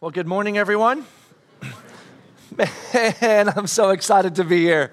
[0.00, 1.04] Well, good morning, everyone.
[3.20, 4.92] Man, I'm so excited to be here.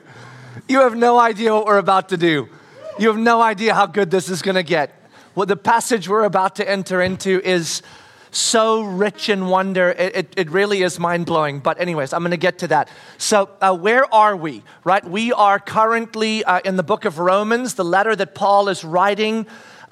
[0.68, 2.50] You have no idea what we're about to do.
[2.97, 4.99] You have no idea how good this is going to get.
[5.36, 7.83] What the passage we're about to enter into is
[8.31, 9.91] so rich in wonder.
[9.91, 11.60] It, it, it really is mind blowing.
[11.60, 12.90] But, anyways, I'm going to get to that.
[13.20, 14.64] So, uh, where are we?
[14.84, 15.06] Right?
[15.08, 19.46] We are currently uh, in the book of Romans, the letter that Paul is writing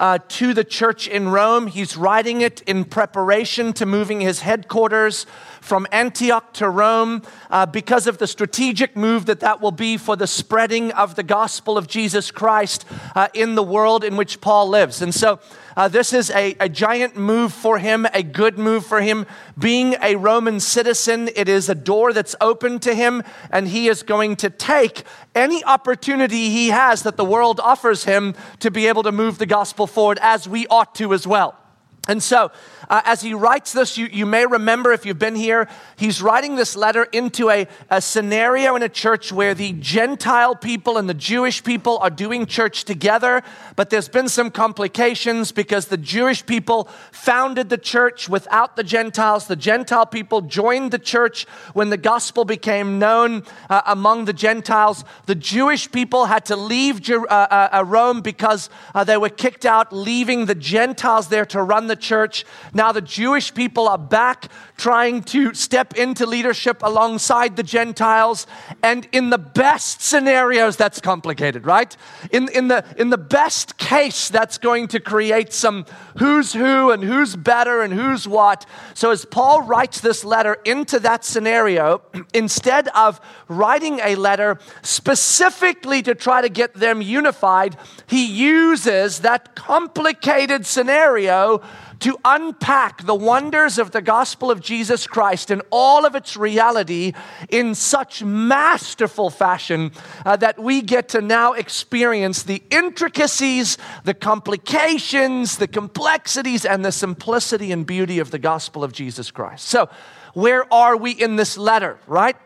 [0.04, 1.66] uh, to the church in Rome.
[1.66, 5.24] He's writing it in preparation to moving his headquarters
[5.62, 10.14] from Antioch to Rome uh, because of the strategic move that that will be for
[10.14, 14.68] the spreading of the gospel of Jesus Christ uh, in the world in which Paul
[14.68, 15.00] lives.
[15.00, 15.40] And so,
[15.76, 19.26] uh, this is a, a giant move for him, a good move for him.
[19.58, 24.02] Being a Roman citizen, it is a door that's open to him, and he is
[24.02, 29.02] going to take any opportunity he has that the world offers him to be able
[29.02, 31.58] to move the gospel forward, as we ought to as well.
[32.06, 32.52] And so,
[32.88, 36.56] uh, as he writes this, you, you may remember if you've been here, he's writing
[36.56, 41.14] this letter into a, a scenario in a church where the Gentile people and the
[41.14, 43.42] Jewish people are doing church together,
[43.76, 49.46] but there's been some complications because the Jewish people founded the church without the Gentiles.
[49.46, 55.04] The Gentile people joined the church when the gospel became known uh, among the Gentiles.
[55.26, 59.28] The Jewish people had to leave Jer- uh, uh, uh Rome because uh, they were
[59.28, 62.44] kicked out, leaving the Gentiles there to run the church.
[62.74, 68.46] Now the Jewish people are back trying to step into leadership alongside the Gentiles.
[68.82, 71.96] And in the best scenarios, that's complicated, right?
[72.32, 75.86] In, in, the, in the best case, that's going to create some
[76.18, 78.66] who's who and who's better and who's what.
[78.94, 82.02] So as Paul writes this letter into that scenario,
[82.34, 87.76] instead of writing a letter specifically to try to get them unified,
[88.08, 91.62] he uses that complicated scenario
[92.04, 97.14] to unpack the wonders of the gospel of Jesus Christ and all of its reality
[97.48, 99.90] in such masterful fashion
[100.26, 106.92] uh, that we get to now experience the intricacies, the complications, the complexities, and the
[106.92, 109.66] simplicity and beauty of the gospel of Jesus Christ.
[109.66, 109.88] So,
[110.34, 112.36] where are we in this letter, right?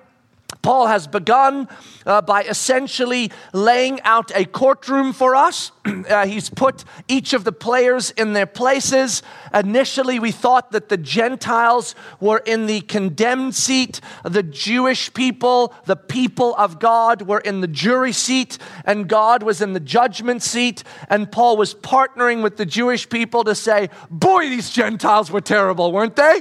[0.62, 1.68] Paul has begun
[2.06, 5.72] uh, by essentially laying out a courtroom for us.
[5.84, 9.22] uh, he's put each of the players in their places.
[9.52, 15.96] Initially, we thought that the Gentiles were in the condemned seat, the Jewish people, the
[15.96, 18.56] people of God, were in the jury seat,
[18.86, 20.82] and God was in the judgment seat.
[21.10, 25.92] And Paul was partnering with the Jewish people to say, Boy, these Gentiles were terrible,
[25.92, 26.40] weren't they?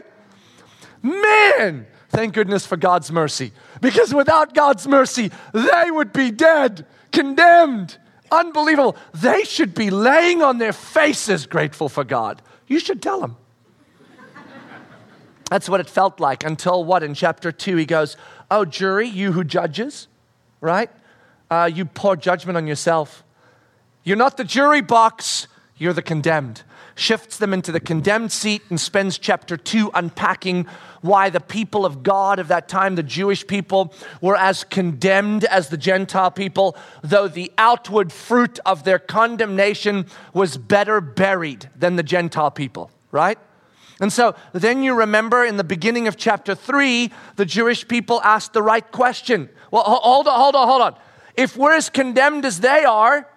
[1.01, 1.87] Man!
[2.09, 3.51] Thank goodness for God's mercy.
[3.81, 7.97] Because without God's mercy, they would be dead, condemned.
[8.31, 8.97] Unbelievable.
[9.13, 12.41] They should be laying on their faces grateful for God.
[12.67, 13.37] You should tell them.
[15.49, 17.03] That's what it felt like until what?
[17.03, 18.17] In chapter 2, he goes,
[18.51, 20.07] Oh, jury, you who judges,
[20.59, 20.89] right?
[21.49, 23.23] Uh, you pour judgment on yourself.
[24.03, 25.47] You're not the jury box,
[25.77, 26.63] you're the condemned
[26.97, 30.65] shifts them into the condemned seat and spends chapter 2 unpacking
[31.01, 35.69] why the people of God of that time, the Jewish people, were as condemned as
[35.69, 42.03] the Gentile people, though the outward fruit of their condemnation was better buried than the
[42.03, 43.37] Gentile people, right?
[43.99, 48.53] And so then you remember in the beginning of chapter 3, the Jewish people asked
[48.53, 49.49] the right question.
[49.71, 50.95] Well, hold on, hold on, hold on.
[51.35, 53.29] If we're as condemned as they are,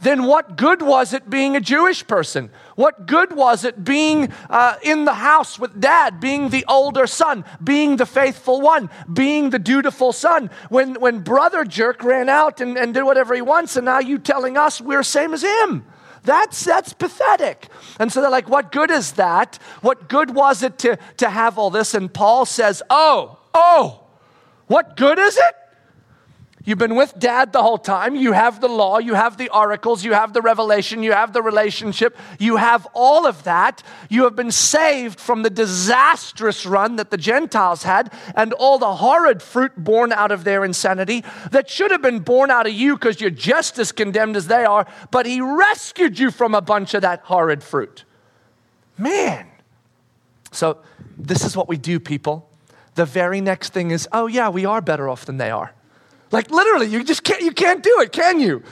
[0.00, 2.50] then what good was it being a Jewish person?
[2.76, 7.44] What good was it being uh, in the house with dad, being the older son,
[7.62, 10.50] being the faithful one, being the dutiful son?
[10.68, 14.18] When, when brother jerk ran out and, and did whatever he wants, and now you
[14.18, 15.84] telling us we're same as him.
[16.22, 17.68] That's, that's pathetic.
[17.98, 19.58] And so they're like, what good is that?
[19.80, 21.94] What good was it to, to have all this?
[21.94, 24.04] And Paul says, oh, oh,
[24.68, 25.54] what good is it?
[26.68, 28.14] You've been with dad the whole time.
[28.14, 31.40] You have the law, you have the oracles, you have the revelation, you have the
[31.40, 33.82] relationship, you have all of that.
[34.10, 38.96] You have been saved from the disastrous run that the Gentiles had and all the
[38.96, 42.96] horrid fruit born out of their insanity that should have been born out of you
[42.96, 46.92] because you're just as condemned as they are, but he rescued you from a bunch
[46.92, 48.04] of that horrid fruit.
[48.98, 49.46] Man.
[50.52, 50.82] So,
[51.16, 52.50] this is what we do, people.
[52.94, 55.72] The very next thing is, oh, yeah, we are better off than they are.
[56.30, 58.62] Like literally, you just can't, you can't do it, can you?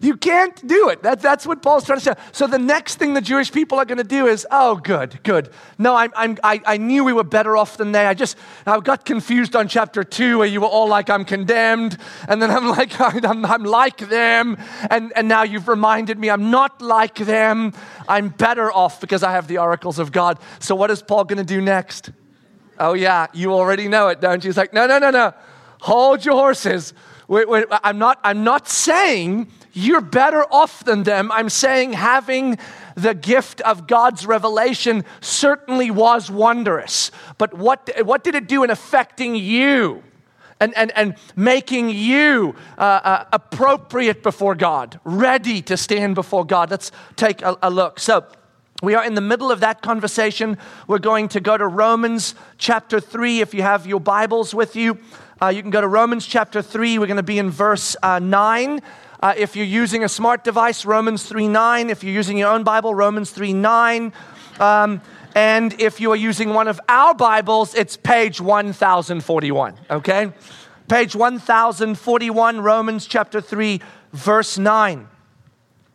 [0.00, 1.02] You can't do it.
[1.02, 2.14] That, that's what Paul's trying to say.
[2.32, 5.50] So the next thing the Jewish people are going to do is, oh, good, good.
[5.76, 8.06] No, I'm, I'm, I, I knew we were better off than they.
[8.06, 11.98] I just, I got confused on chapter two where you were all like, I'm condemned.
[12.28, 14.56] And then I'm like, I'm, I'm like them.
[14.90, 17.72] And, and now you've reminded me I'm not like them.
[18.08, 20.38] I'm better off because I have the oracles of God.
[20.60, 22.10] So what is Paul going to do next?
[22.78, 24.48] Oh, yeah, you already know it, don't you?
[24.48, 25.34] He's like, No, no, no, no.
[25.80, 26.94] Hold your horses.
[27.28, 31.30] Wait, wait, I'm, not, I'm not saying you're better off than them.
[31.30, 32.58] I'm saying having
[32.94, 37.10] the gift of God's revelation certainly was wondrous.
[37.36, 40.02] But what, what did it do in affecting you?
[40.60, 46.72] And, and, and making you uh, uh, appropriate before God, ready to stand before God.
[46.72, 48.00] Let's take a, a look.
[48.00, 48.26] So,
[48.80, 50.56] we are in the middle of that conversation.
[50.86, 53.40] We're going to go to Romans chapter 3.
[53.40, 54.98] If you have your Bibles with you,
[55.40, 56.98] uh, you can go to Romans chapter 3.
[56.98, 58.80] We're going to be in verse uh, 9.
[59.20, 61.90] Uh, if you're using a smart device, Romans 3 9.
[61.90, 64.12] If you're using your own Bible, Romans 3 9.
[64.58, 65.00] Um,
[65.34, 70.32] and if you are using one of our Bibles, it's page 1041, okay?
[70.88, 73.80] Page 1041, Romans chapter 3,
[74.12, 75.06] verse 9.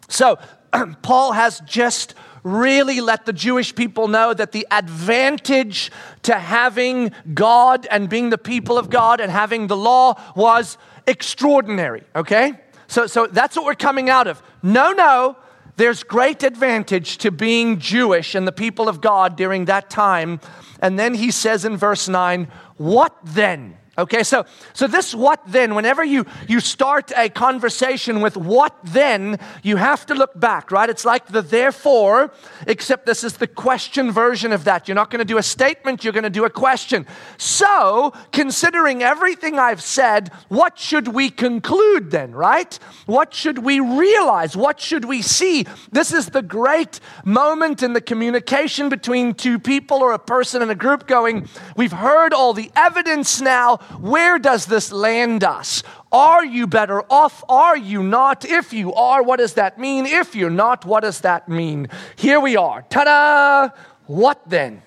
[0.08, 0.40] So,
[1.02, 5.92] Paul has just really let the Jewish people know that the advantage
[6.24, 12.04] to having God and being the people of God and having the law was extraordinary,
[12.16, 12.54] okay?
[12.88, 14.44] So, so that's what we're coming out of.
[14.62, 15.38] No, no,
[15.78, 20.40] there's great advantage to being Jewish and the people of God during that time.
[20.80, 22.48] And then he says in verse 9,
[22.78, 23.78] What then?
[23.96, 29.38] Okay, so, so this what then, whenever you, you start a conversation with what then,
[29.62, 30.90] you have to look back, right?
[30.90, 32.34] It's like the therefore,
[32.66, 34.88] except this is the question version of that.
[34.88, 37.06] You're not going to do a statement, you're going to do a question.
[37.38, 42.74] So, considering everything I've said, what should we conclude then, right?
[43.06, 44.58] What should we realize?
[44.58, 45.68] What should we see?
[45.92, 50.72] This is the great moment in the communication between two people or a person and
[50.72, 51.48] a group going,
[51.78, 55.84] we've heard all the evidence now where does this land us?
[56.12, 57.44] Are you better off?
[57.50, 58.46] Are you not?
[58.46, 60.06] If you are, what does that mean?
[60.06, 61.88] If you're not, what does that mean?
[62.16, 62.84] Here we are.
[62.90, 63.70] Ta da!
[64.06, 64.82] What then?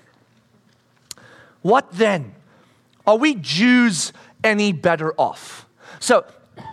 [1.62, 2.34] What then?
[3.06, 4.12] Are we Jews
[4.44, 5.66] any better off?
[6.00, 6.24] So,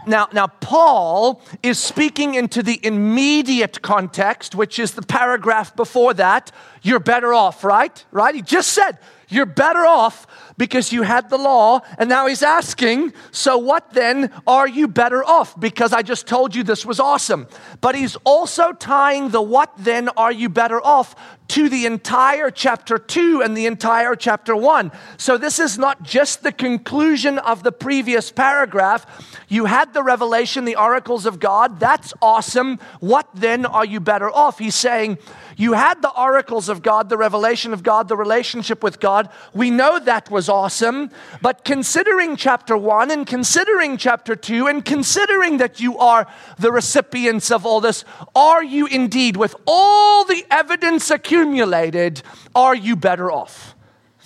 [0.05, 6.51] now, now, Paul is speaking into the immediate context, which is the paragraph before that.
[6.81, 8.03] You're better off, right?
[8.11, 8.35] Right?
[8.35, 8.97] He just said,
[9.33, 10.27] you're better off
[10.57, 11.81] because you had the law.
[11.97, 15.59] And now he's asking, so what then are you better off?
[15.59, 17.47] Because I just told you this was awesome.
[17.81, 21.15] But he's also tying the what then are you better off
[21.49, 24.91] to the entire chapter 2 and the entire chapter 1.
[25.17, 29.05] So this is not just the conclusion of the previous paragraph.
[29.47, 31.79] You had the revelation, the oracles of God.
[31.79, 32.79] That's awesome.
[32.99, 34.59] What then are you better off?
[34.59, 35.17] He's saying,
[35.55, 39.29] you had the oracles of God, the revelation of God, the relationship with God.
[39.53, 41.11] We know that was awesome.
[41.41, 47.51] But considering chapter 1 and considering chapter 2 and considering that you are the recipients
[47.51, 48.03] of all this,
[48.35, 52.21] are you indeed, with all the evidence accumulated,
[52.55, 53.75] are you better off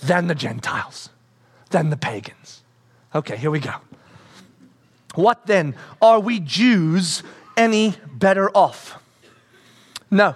[0.03, 1.09] than the Gentiles,
[1.71, 2.63] than the pagans?
[3.15, 3.73] Okay, here we go.
[5.17, 5.73] What then?
[5.99, 7.23] Are we Jews
[7.57, 9.01] any better off?
[10.11, 10.35] No.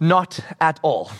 [0.00, 1.10] Not at all.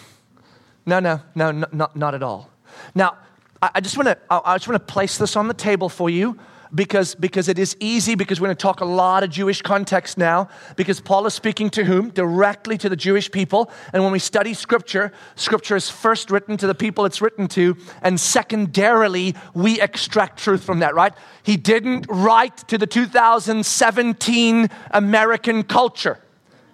[0.86, 2.48] No, no, no, no not, not at all.
[2.94, 3.18] Now,
[3.60, 6.08] I, I just want to I just want to place this on the table for
[6.08, 6.38] you
[6.74, 10.18] because, because it is easy, because we're going to talk a lot of Jewish context
[10.18, 12.10] now, because Paul is speaking to whom?
[12.10, 13.70] Directly to the Jewish people.
[13.92, 17.76] And when we study Scripture, Scripture is first written to the people it's written to,
[18.02, 21.14] and secondarily, we extract truth from that, right?
[21.42, 26.18] He didn't write to the 2017 American culture.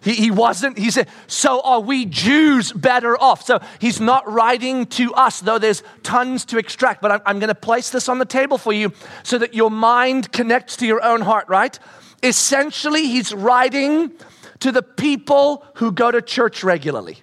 [0.03, 3.45] He, he wasn't, he said, so are we Jews better off?
[3.45, 7.03] So he's not writing to us, though there's tons to extract.
[7.03, 8.93] But I'm, I'm going to place this on the table for you
[9.23, 11.79] so that your mind connects to your own heart, right?
[12.23, 14.13] Essentially, he's writing
[14.61, 17.19] to the people who go to church regularly.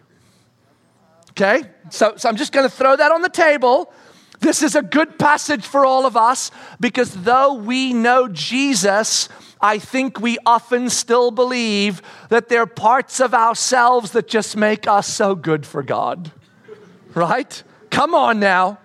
[1.31, 1.63] Okay?
[1.89, 3.91] So, so I'm just going to throw that on the table.
[4.39, 9.79] This is a good passage for all of us because though we know Jesus, I
[9.79, 15.07] think we often still believe that there are parts of ourselves that just make us
[15.07, 16.31] so good for God.
[17.13, 17.63] Right?
[17.89, 18.79] Come on now.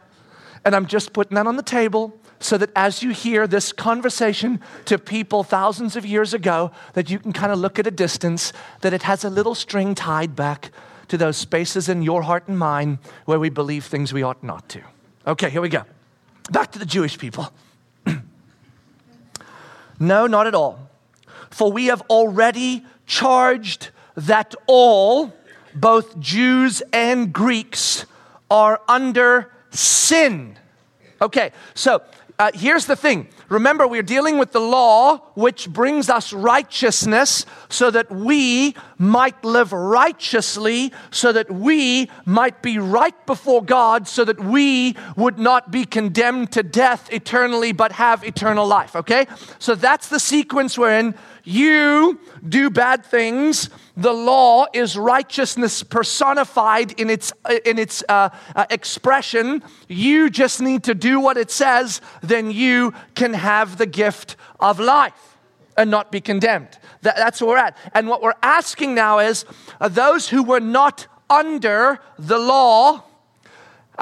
[0.65, 4.61] And I'm just putting that on the table so that as you hear this conversation
[4.87, 8.53] to people thousands of years ago, that you can kind of look at a distance,
[8.81, 10.71] that it has a little string tied back
[11.09, 14.69] to those spaces in your heart and mine where we believe things we ought not
[14.71, 14.81] to.
[15.27, 15.85] Okay, here we go.
[16.51, 17.53] Back to the Jewish people.
[20.03, 20.91] No, not at all.
[21.51, 25.33] For we have already charged that all,
[25.77, 28.05] both Jews and Greeks,
[28.51, 30.59] are under sin.
[31.21, 32.03] Okay, so
[32.37, 37.91] uh, here's the thing Remember, we're dealing with the law, which brings us righteousness so
[37.91, 44.41] that we might live righteously, so that we might be right before God, so that
[44.41, 48.97] we would not be condemned to death eternally, but have eternal life.
[48.97, 49.27] Okay?
[49.59, 51.15] So that's the sequence we're in.
[51.45, 53.69] You do bad things.
[53.97, 57.33] The law is righteousness personified in its,
[57.65, 59.63] in its uh, uh, expression.
[59.89, 64.79] You just need to do what it says, then you can have the gift of
[64.79, 65.37] life
[65.77, 66.79] and not be condemned.
[67.03, 67.77] That, that's where we're at.
[67.95, 69.45] And what we're asking now is
[69.81, 73.05] uh, those who were not under the law,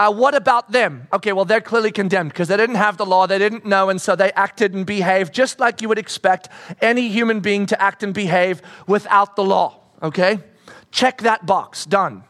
[0.00, 1.06] uh, what about them?
[1.12, 4.00] Okay, well, they're clearly condemned because they didn't have the law, they didn't know, and
[4.00, 6.48] so they acted and behaved just like you would expect
[6.80, 9.78] any human being to act and behave without the law.
[10.02, 10.38] Okay?
[10.90, 11.84] Check that box.
[11.84, 12.24] Done.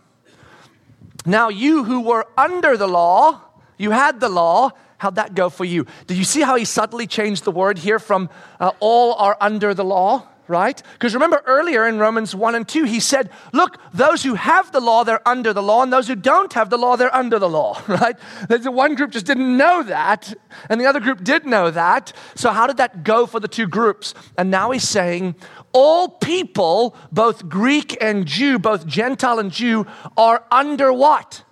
[1.24, 3.40] Now, you who were under the law,
[3.78, 5.86] you had the law, how'd that go for you?
[6.08, 9.74] Did you see how he subtly changed the word here from uh, all are under
[9.74, 10.26] the law?
[10.50, 10.82] Right?
[10.94, 14.80] Because remember earlier in Romans 1 and 2, he said, Look, those who have the
[14.80, 17.48] law, they're under the law, and those who don't have the law, they're under the
[17.48, 18.16] law, right?
[18.48, 20.34] The one group just didn't know that,
[20.68, 22.12] and the other group did know that.
[22.34, 24.12] So, how did that go for the two groups?
[24.36, 25.36] And now he's saying,
[25.72, 31.44] all people, both Greek and Jew, both Gentile and Jew, are under what?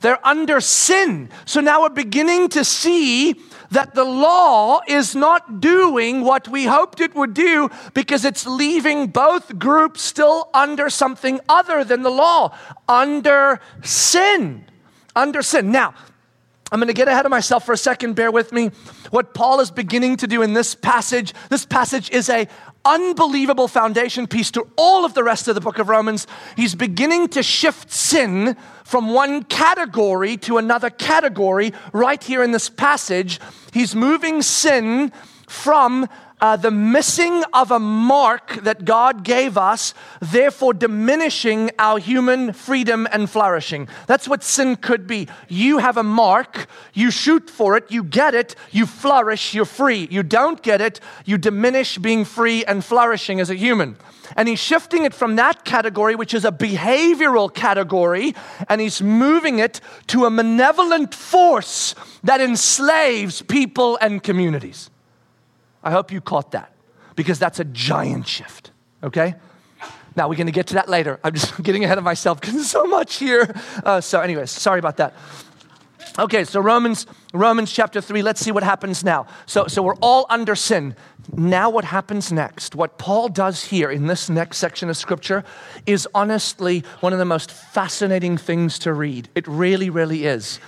[0.00, 1.30] They're under sin.
[1.44, 3.34] So now we're beginning to see
[3.70, 9.08] that the law is not doing what we hoped it would do because it's leaving
[9.08, 12.56] both groups still under something other than the law,
[12.88, 14.64] under sin.
[15.14, 15.72] Under sin.
[15.72, 15.94] Now,
[16.72, 18.70] I'm going to get ahead of myself for a second, bear with me.
[19.10, 22.48] What Paul is beginning to do in this passage, this passage is a
[22.86, 26.26] unbelievable foundation piece to all of the rest of the book of Romans.
[26.56, 32.70] He's beginning to shift sin from one category to another category right here in this
[32.70, 33.40] passage.
[33.72, 35.12] He's moving sin
[35.48, 36.08] from
[36.40, 43.08] uh, the missing of a mark that God gave us, therefore diminishing our human freedom
[43.10, 43.88] and flourishing.
[44.06, 45.28] That's what sin could be.
[45.48, 50.08] You have a mark, you shoot for it, you get it, you flourish, you're free.
[50.10, 53.96] You don't get it, you diminish being free and flourishing as a human.
[54.36, 58.34] And he's shifting it from that category, which is a behavioral category,
[58.68, 64.90] and he's moving it to a malevolent force that enslaves people and communities.
[65.86, 66.72] I hope you caught that
[67.14, 68.72] because that's a giant shift,
[69.04, 69.36] okay?
[70.16, 71.20] Now, we're going to get to that later.
[71.22, 73.54] I'm just getting ahead of myself because there's so much here.
[73.84, 75.14] Uh, so, anyways, sorry about that.
[76.18, 79.26] Okay, so Romans, Romans chapter 3, let's see what happens now.
[79.44, 80.96] So, so we're all under sin.
[81.34, 82.74] Now, what happens next?
[82.74, 85.44] What Paul does here in this next section of scripture
[85.84, 89.28] is honestly one of the most fascinating things to read.
[89.34, 90.58] It really, really is.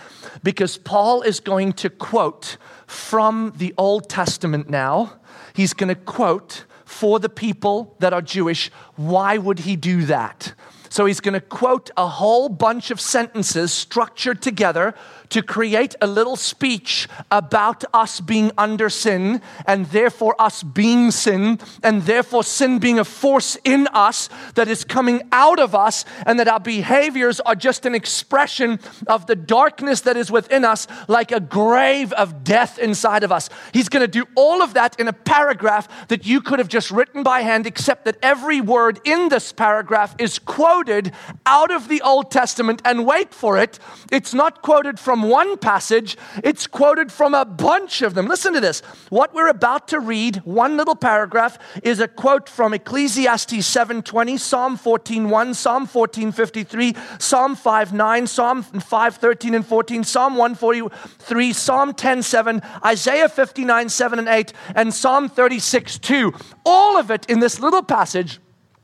[0.43, 5.15] Because Paul is going to quote from the Old Testament now.
[5.55, 8.71] He's going to quote for the people that are Jewish.
[8.97, 10.53] Why would he do that?
[10.91, 14.95] So he's going to quote a whole bunch of sentences structured together
[15.31, 21.59] to create a little speech about us being under sin and therefore us being sin
[21.83, 26.39] and therefore sin being a force in us that is coming out of us and
[26.39, 31.33] that our behaviors are just an expression of the darkness that is within us like
[31.33, 33.51] a grave of death inside of us.
[33.73, 36.91] He's going to do all of that in a paragraph that you could have just
[36.91, 41.13] written by hand except that every word in this paragraph is quoted
[41.47, 43.79] out of the Old Testament and wait for it.
[44.11, 48.29] It's not quoted from from one passage, it's quoted from a bunch of them.
[48.29, 48.81] Listen to this.
[49.09, 54.79] What we're about to read, one little paragraph, is a quote from Ecclesiastes 7:20, Psalm
[54.79, 64.21] 14:1, Psalm 14:53, Psalm 5:9, Psalm 5:13 and 14, Psalm 143, Psalm 10:7, Isaiah 59:7
[64.21, 66.33] and 8, and Psalm 36:2.
[66.65, 68.39] All of it in this little passage.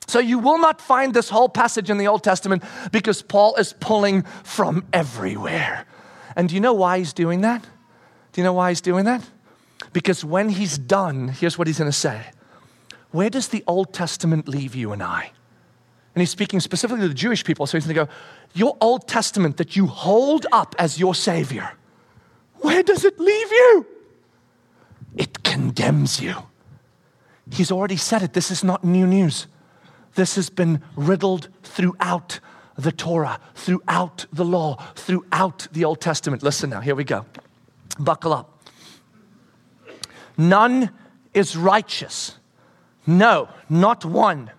[0.09, 3.73] So you will not find this whole passage in the Old Testament because Paul is
[3.73, 5.87] pulling from everywhere.
[6.37, 7.63] And do you know why he's doing that?
[8.33, 9.23] Do you know why he's doing that?
[9.93, 12.27] Because when he's done, here's what he's going to say
[13.11, 15.31] Where does the Old Testament leave you and I?
[16.15, 17.67] And he's speaking specifically to the Jewish people.
[17.67, 18.13] So he's going to go,
[18.55, 21.73] Your Old Testament that you hold up as your Savior,
[22.57, 23.87] where does it leave you?
[25.17, 26.35] It condemns you.
[27.53, 28.33] He's already said it.
[28.33, 29.47] This is not new news.
[30.15, 32.41] This has been riddled throughout
[32.77, 36.43] the Torah, throughout the law, throughout the Old Testament.
[36.43, 37.25] Listen now, here we go.
[37.99, 38.51] Buckle up.
[40.37, 40.91] None
[41.33, 42.37] is righteous.
[43.07, 44.51] No, not one.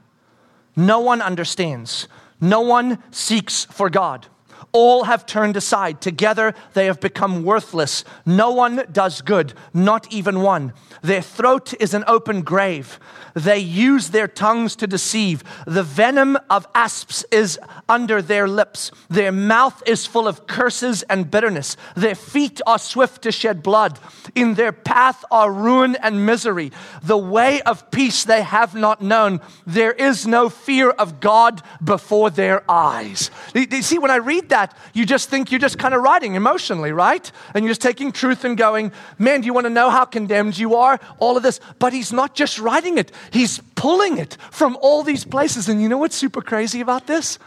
[0.76, 2.08] No one understands.
[2.40, 4.28] No one seeks for God.
[4.72, 6.02] All have turned aside.
[6.02, 8.04] Together they have become worthless.
[8.26, 10.74] No one does good, not even one.
[11.02, 13.00] Their throat is an open grave.
[13.36, 15.44] They use their tongues to deceive.
[15.68, 18.92] The venom of asps is under their lips.
[19.10, 21.76] Their mouth is full of curses and bitterness.
[21.96, 24.00] Their feet are swift to shed blood.
[24.36, 26.72] In their path are ruin and misery.
[27.04, 29.42] The way of peace they have not known.
[29.68, 33.32] There is no fear of God before their eyes.
[33.54, 34.55] You see, when I read that,
[34.94, 37.32] you just think you're just kind of writing emotionally, right?
[37.54, 40.58] And you're just taking truth and going, man, do you want to know how condemned
[40.58, 41.00] you are?
[41.20, 41.60] All of this.
[41.80, 45.70] But he's not just writing it, He's pulling it from all these places.
[45.70, 47.38] And you know what's super crazy about this?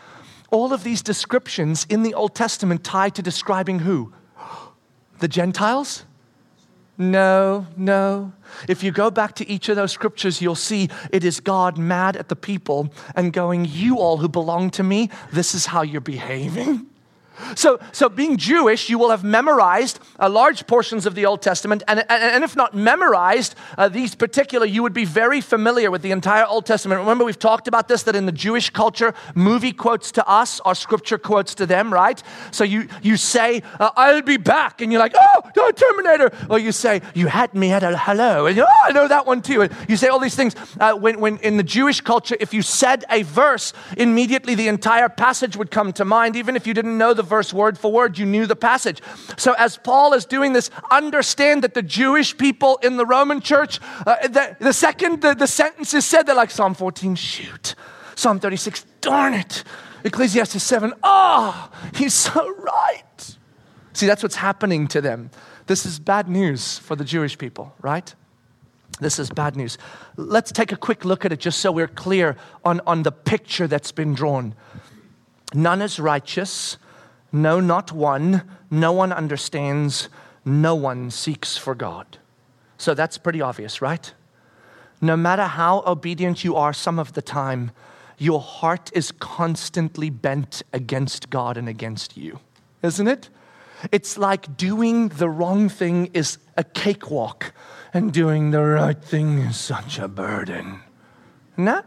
[0.51, 4.13] All of these descriptions in the Old Testament tied to describing who?
[5.21, 6.05] The Gentiles?
[6.97, 8.33] No, no.
[8.69, 12.17] If you go back to each of those scriptures, you'll see it is God mad
[12.17, 16.01] at the people and going, You all who belong to me, this is how you're
[16.01, 16.87] behaving.
[17.55, 21.83] So, so being Jewish, you will have memorized uh, large portions of the Old Testament,
[21.89, 26.03] and, and, and if not memorized, uh, these particular, you would be very familiar with
[26.03, 27.01] the entire Old Testament.
[27.01, 30.75] Remember, we've talked about this that in the Jewish culture, movie quotes to us are
[30.75, 32.23] scripture quotes to them, right?
[32.51, 36.33] So you, you say, uh, I'll be back, and you're like, oh, Terminator.
[36.51, 39.43] Or you say, You had me at a hello, and oh, I know that one
[39.43, 39.63] too.
[39.63, 40.55] And you say all these things.
[40.79, 45.09] Uh, when, when in the Jewish culture, if you said a verse, immediately the entire
[45.09, 48.19] passage would come to mind, even if you didn't know the verse word for word.
[48.19, 49.01] You knew the passage.
[49.37, 53.81] So, as Paul is doing this, understand that the Jewish people in the Roman church,
[54.07, 57.75] uh, the, the, second the, the sentence is said, they're like Psalm 14, shoot.
[58.15, 59.63] Psalm 36, darn it.
[60.05, 63.37] Ecclesiastes 7, oh, he's so right.
[63.93, 65.31] See, that's what's happening to them.
[65.67, 68.15] This is bad news for the Jewish people, right?
[69.01, 69.79] This is bad news.
[70.17, 73.67] Let's take a quick look at it just so we're clear on, on the picture
[73.67, 74.55] that's been drawn.
[75.55, 76.79] None is righteous,
[77.33, 78.43] no, not one.
[78.71, 80.09] No one understands.
[80.45, 82.19] No one seeks for God.
[82.79, 84.13] So that's pretty obvious, right?
[85.01, 87.71] No matter how obedient you are some of the time,
[88.19, 92.41] your heart is constantly bent against God and against you,
[92.83, 93.29] isn't it?
[93.93, 97.53] It's like doing the wrong thing is a cakewalk
[97.95, 100.81] and doing the right thing is such a burden.
[101.55, 101.87] Isn't that?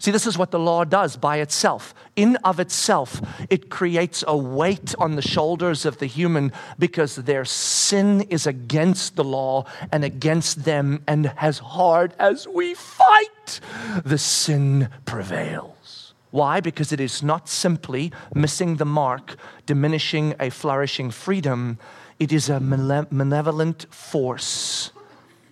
[0.00, 1.94] See, this is what the law does by itself.
[2.16, 7.44] In of itself, it creates a weight on the shoulders of the human because their
[7.44, 13.60] sin is against the law and against them, and as hard as we fight,
[14.02, 16.14] the sin prevails.
[16.30, 16.60] Why?
[16.60, 19.36] Because it is not simply missing the mark,
[19.66, 21.78] diminishing a flourishing freedom,
[22.18, 24.92] it is a malevolent force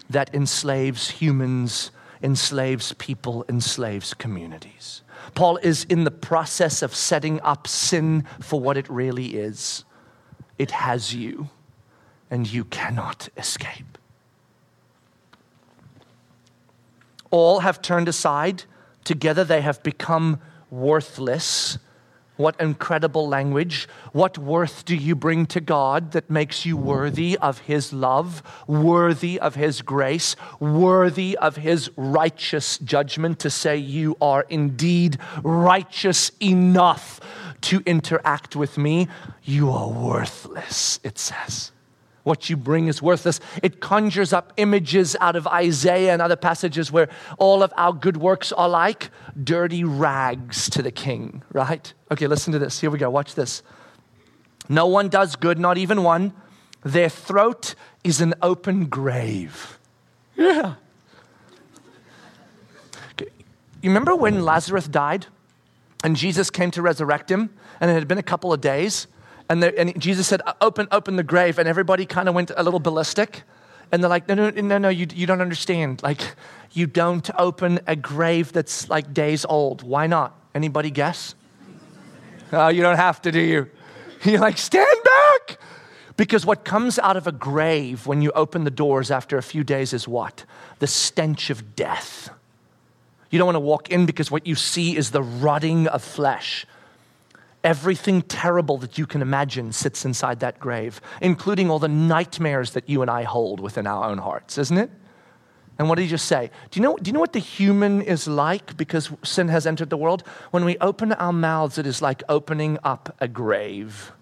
[0.09, 1.91] that enslaves humans
[2.23, 5.03] enslaves people, enslaves communities.
[5.35, 9.85] Paul is in the process of setting up sin for what it really is
[10.59, 11.49] it has you,
[12.31, 13.97] and you cannot escape.
[17.31, 18.65] All have turned aside,
[19.05, 21.79] together they have become worthless.
[22.39, 23.89] What incredible language.
[24.13, 29.39] What worth do you bring to God that makes you worthy of His love, worthy
[29.41, 37.21] of His grace, worthy of His righteous judgment to say you are indeed righteous enough
[37.63, 39.09] to interact with me?
[39.43, 41.73] You are worthless, it says
[42.29, 43.41] what you bring is worthless.
[43.63, 48.19] It conjures up images out of Isaiah and other passages where all of our good
[48.19, 49.11] works are like
[49.43, 51.91] dirty rags to the king, right?
[52.13, 52.81] Okay, listen to this.
[52.81, 53.09] Here we go.
[53.09, 53.63] Watch this.
[54.69, 56.35] No one does good, not even one.
[56.85, 59.79] Their throat is an open grave.
[60.37, 60.75] Yeah.
[63.81, 65.27] You remember when Lazarus died
[66.05, 69.07] and Jesus came to resurrect him and it had been a couple of days?
[69.49, 71.59] And, and Jesus said, open, open the grave.
[71.59, 73.43] And everybody kind of went a little ballistic.
[73.91, 76.03] And they're like, no, no, no, no, you, you don't understand.
[76.03, 76.21] Like,
[76.73, 79.83] you don't open a grave that's like days old.
[79.83, 80.39] Why not?
[80.55, 81.35] Anybody guess?
[82.53, 83.71] Oh, you don't have to, do you?
[84.25, 85.59] You're like, stand back.
[86.17, 89.63] Because what comes out of a grave when you open the doors after a few
[89.63, 90.45] days is what?
[90.81, 92.31] The stench of death.
[93.31, 96.67] You don't want to walk in because what you see is the rotting of flesh.
[97.65, 102.89] Everything terrible that you can imagine sits inside that grave, including all the nightmares that
[102.89, 104.91] you and I hold within our own hearts, isn't it?
[105.79, 106.51] And what did he just say?
[106.71, 109.91] Do you, know, do you know what the human is like because sin has entered
[109.91, 110.25] the world?
[110.51, 114.13] When we open our mouths, it is like opening up a grave.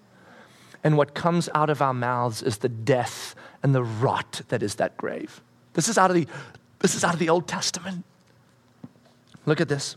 [0.83, 4.75] And what comes out of our mouths is the death and the rot that is
[4.75, 5.41] that grave.
[5.73, 6.27] This is out of the,
[6.79, 8.05] this is out of the Old Testament.
[9.47, 9.95] Look at this.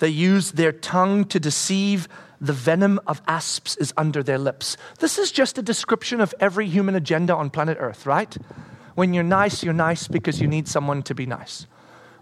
[0.00, 2.08] They use their tongue to deceive
[2.40, 4.76] The venom of asps is under their lips.
[5.00, 8.36] This is just a description of every human agenda on planet Earth, right?
[8.94, 11.66] When you're nice, you're nice because you need someone to be nice.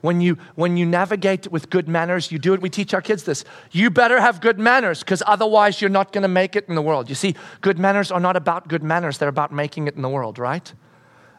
[0.00, 2.61] When you, when you navigate with good manners, you do it.
[2.61, 3.44] We teach our kids this.
[3.72, 6.83] You better have good manners because otherwise you're not going to make it in the
[6.83, 7.09] world.
[7.09, 10.09] You see, good manners are not about good manners, they're about making it in the
[10.09, 10.72] world, right?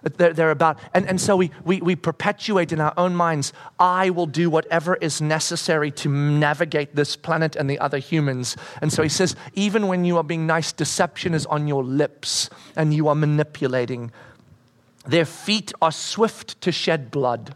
[0.04, 4.10] They're, they're, about, and, and so we, we, we perpetuate in our own minds, I
[4.10, 8.56] will do whatever is necessary to navigate this planet and the other humans.
[8.82, 12.50] And so he says, even when you are being nice, deception is on your lips
[12.76, 14.12] and you are manipulating.
[15.06, 17.56] Their feet are swift to shed blood.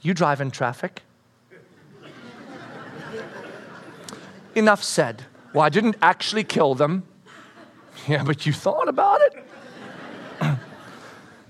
[0.00, 1.02] You drive in traffic.
[4.54, 5.24] Enough said.
[5.52, 7.04] Well, I didn't actually kill them.
[8.06, 9.44] Yeah, but you thought about it.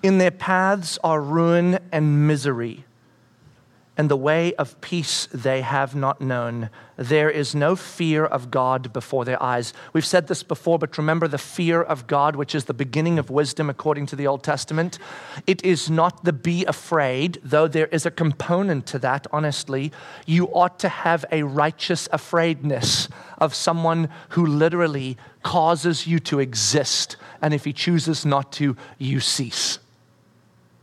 [0.02, 2.85] In their paths are ruin and misery,
[3.96, 6.68] and the way of peace they have not known.
[6.96, 9.72] There is no fear of God before their eyes.
[9.92, 13.30] We've said this before, but remember the fear of God, which is the beginning of
[13.30, 14.98] wisdom according to the Old Testament.
[15.46, 19.92] It is not the be afraid, though there is a component to that, honestly.
[20.26, 27.16] You ought to have a righteous afraidness of someone who literally causes you to exist.
[27.40, 29.78] And if he chooses not to, you cease.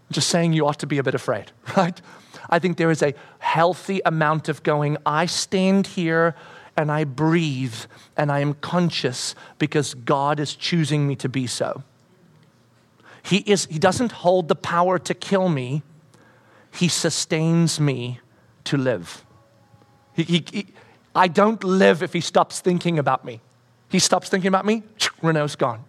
[0.09, 1.99] I'm just saying you ought to be a bit afraid, right?
[2.53, 6.35] I think there is a healthy amount of going, I stand here
[6.77, 7.73] and I breathe
[8.15, 11.81] and I am conscious because God is choosing me to be so.
[13.23, 15.81] He, is, he doesn't hold the power to kill me,
[16.71, 18.19] He sustains me
[18.65, 19.25] to live.
[20.13, 20.67] He, he, he,
[21.15, 23.41] I don't live if He stops thinking about me.
[23.89, 24.83] He stops thinking about me,
[25.23, 25.85] Renault's gone.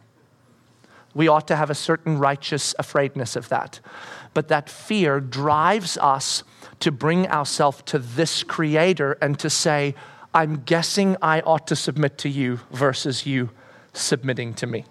[1.13, 3.81] We ought to have a certain righteous afraidness of that.
[4.33, 6.43] But that fear drives us
[6.81, 9.95] to bring ourselves to this creator and to say,
[10.33, 13.51] I'm guessing I ought to submit to you versus you
[13.93, 14.85] submitting to me.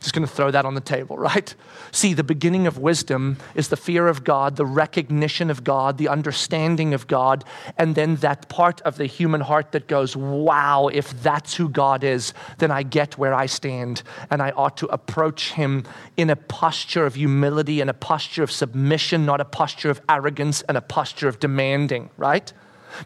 [0.00, 1.54] Just going to throw that on the table, right?
[1.92, 6.08] See, the beginning of wisdom is the fear of God, the recognition of God, the
[6.08, 7.44] understanding of God,
[7.76, 12.02] and then that part of the human heart that goes, wow, if that's who God
[12.02, 15.84] is, then I get where I stand, and I ought to approach Him
[16.16, 20.62] in a posture of humility and a posture of submission, not a posture of arrogance
[20.62, 22.52] and a posture of demanding, right?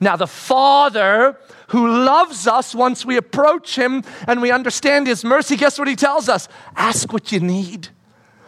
[0.01, 5.57] Now, the Father who loves us once we approach Him and we understand His mercy,
[5.57, 6.49] guess what He tells us?
[6.77, 7.88] Ask what you need.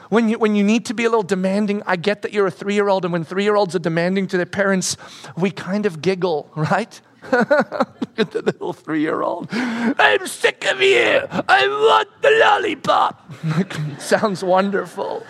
[0.09, 2.51] When you, when you need to be a little demanding, I get that you're a
[2.51, 4.96] three year old, and when three year olds are demanding to their parents,
[5.37, 7.01] we kind of giggle, right?
[7.33, 9.49] Look at the little three year old.
[9.51, 11.22] I'm sick of you.
[11.49, 13.33] I want the lollipop.
[14.01, 15.27] Sounds wonderful.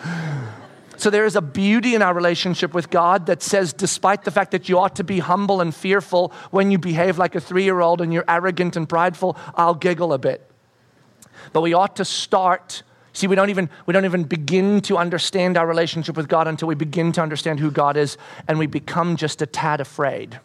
[0.96, 4.52] So there is a beauty in our relationship with God that says, despite the fact
[4.52, 7.80] that you ought to be humble and fearful when you behave like a three year
[7.80, 10.50] old and you're arrogant and prideful, I'll giggle a bit.
[11.52, 12.82] But we ought to start.
[13.12, 16.68] See, we don't, even, we don't even begin to understand our relationship with God until
[16.68, 18.16] we begin to understand who God is
[18.48, 20.40] and we become just a tad afraid.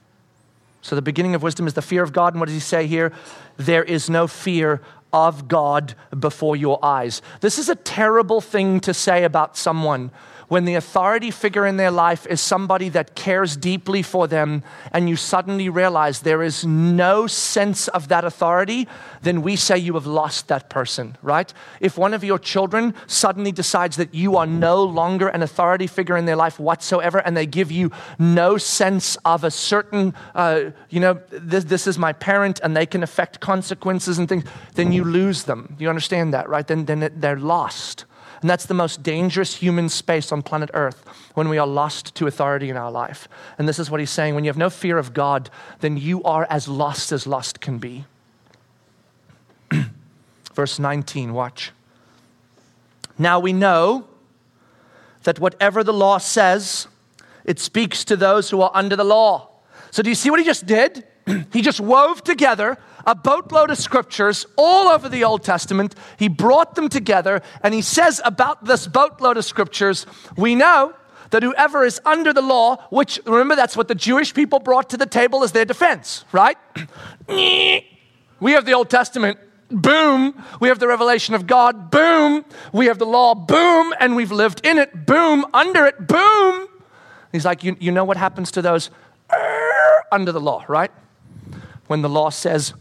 [0.82, 2.34] So, the beginning of wisdom is the fear of God.
[2.34, 3.14] And what does he say here?
[3.58, 4.82] There is no fear
[5.14, 7.22] of God before your eyes.
[7.42, 10.12] This is a terrible thing to say about someone
[10.52, 14.62] when the authority figure in their life is somebody that cares deeply for them,
[14.92, 18.86] and you suddenly realize there is no sense of that authority,
[19.22, 21.54] then we say you have lost that person, right?
[21.80, 26.18] If one of your children suddenly decides that you are no longer an authority figure
[26.18, 31.00] in their life whatsoever, and they give you no sense of a certain, uh, you
[31.00, 34.44] know, this, this is my parent, and they can affect consequences and things,
[34.76, 35.78] then you lose them.
[35.80, 36.68] You understand that, right?
[36.68, 38.04] Then, then they're lost.
[38.42, 42.28] And that's the most dangerous human space on planet Earth when we are lost to
[42.28, 43.28] authority in our life.
[43.58, 45.50] And this is what he's saying when you have no fear of God,
[45.80, 48.06] then you are as lost as lost can be.
[50.56, 51.72] Verse 19, watch.
[53.18, 54.08] Now we know
[55.24, 56.88] that whatever the law says,
[57.46, 59.50] it speaks to those who are under the law.
[59.92, 61.06] So, do you see what he just did?
[61.54, 65.96] he just wove together a boatload of scriptures all over the Old Testament.
[66.18, 70.06] He brought them together and he says about this boatload of scriptures,
[70.38, 70.94] we know
[71.32, 74.98] that whoever is under the law, which remember that's what the Jewish people brought to
[74.98, 76.58] the table as their defense, right?
[77.28, 80.44] we have the Old Testament, boom.
[80.60, 82.46] We have the revelation of God, boom.
[82.74, 83.94] We have the law, boom.
[84.00, 85.46] And we've lived in it, boom.
[85.54, 86.68] Under it, boom.
[87.32, 88.90] He's like, you, you know what happens to those
[90.12, 90.92] under the law, right?
[91.88, 92.74] When the law says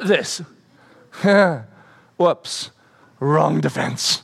[0.00, 0.42] this.
[2.16, 2.70] Whoops,
[3.20, 4.22] wrong defense.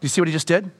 [0.00, 0.70] Do you see what he just did?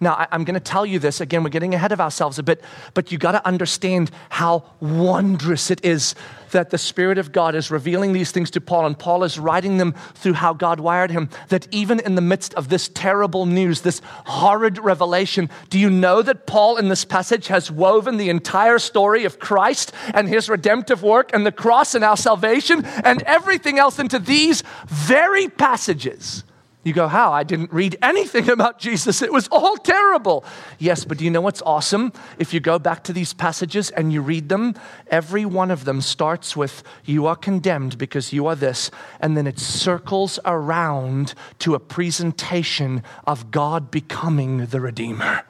[0.00, 2.42] Now, I, am going to tell you this again, we're getting ahead of ourselves a
[2.42, 2.62] bit,
[2.94, 6.14] but you got to understand how wondrous it is
[6.52, 9.78] that the Spirit of God is revealing these things to Paul, and Paul is writing
[9.78, 11.28] them through how God wired him.
[11.48, 16.22] That even in the midst of this terrible news, this horrid revelation, do you know
[16.22, 21.02] that Paul in this passage has woven the entire story of Christ and his redemptive
[21.02, 26.44] work and the cross and our salvation and everything else into these very passages?
[26.86, 27.32] You go, How?
[27.32, 29.20] I didn't read anything about Jesus.
[29.20, 30.44] It was all terrible.
[30.78, 32.12] Yes, but do you know what's awesome?
[32.38, 34.76] If you go back to these passages and you read them,
[35.08, 38.92] every one of them starts with, You are condemned because you are this.
[39.18, 45.42] And then it circles around to a presentation of God becoming the Redeemer.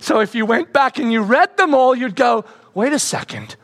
[0.00, 2.44] So if you went back and you read them all, you'd go,
[2.74, 3.56] Wait a second.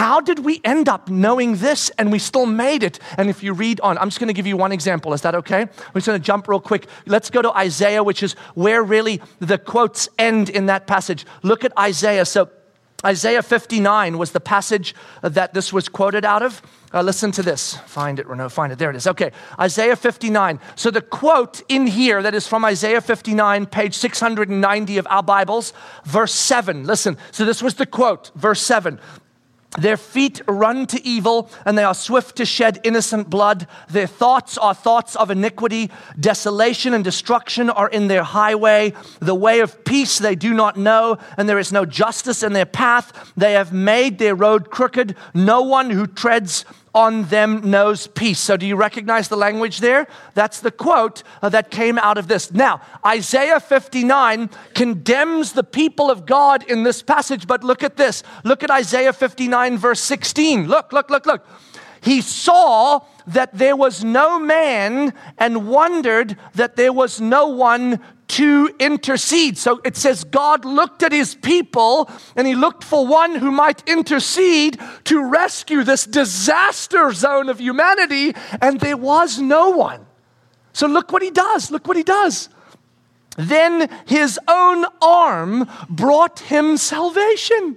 [0.00, 2.98] How did we end up knowing this and we still made it?
[3.18, 5.12] And if you read on, I'm just going to give you one example.
[5.12, 5.66] Is that okay?
[5.66, 6.86] We're just going to jump real quick.
[7.04, 11.26] Let's go to Isaiah, which is where really the quotes end in that passage.
[11.42, 12.24] Look at Isaiah.
[12.24, 12.48] So,
[13.04, 16.62] Isaiah 59 was the passage that this was quoted out of.
[16.94, 17.74] Uh, listen to this.
[17.84, 18.48] Find it, Renault.
[18.48, 18.78] Find it.
[18.78, 19.06] There it is.
[19.06, 19.32] Okay.
[19.58, 20.60] Isaiah 59.
[20.76, 25.74] So the quote in here that is from Isaiah 59, page 690 of our Bibles,
[26.04, 26.84] verse 7.
[26.84, 27.18] Listen.
[27.32, 28.98] So this was the quote, verse 7.
[29.78, 33.68] Their feet run to evil, and they are swift to shed innocent blood.
[33.88, 35.90] Their thoughts are thoughts of iniquity.
[36.18, 38.94] Desolation and destruction are in their highway.
[39.20, 42.66] The way of peace they do not know, and there is no justice in their
[42.66, 43.32] path.
[43.36, 45.14] They have made their road crooked.
[45.34, 48.40] No one who treads on them knows peace.
[48.40, 50.06] So, do you recognize the language there?
[50.34, 52.52] That's the quote uh, that came out of this.
[52.52, 58.22] Now, Isaiah 59 condemns the people of God in this passage, but look at this.
[58.44, 60.66] Look at Isaiah 59, verse 16.
[60.66, 61.46] Look, look, look, look.
[62.02, 68.70] He saw that there was no man and wondered that there was no one to
[68.78, 69.58] intercede.
[69.58, 73.82] So it says God looked at his people and he looked for one who might
[73.88, 80.06] intercede to rescue this disaster zone of humanity, and there was no one.
[80.72, 81.72] So look what he does.
[81.72, 82.48] Look what he does.
[83.36, 87.76] Then his own arm brought him salvation,